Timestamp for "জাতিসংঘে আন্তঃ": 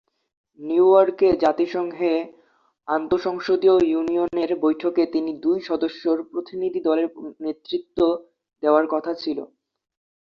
1.43-3.19